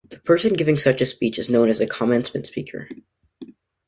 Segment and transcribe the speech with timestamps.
[0.09, 2.89] The person giving such a speech is known as a commencement speaker.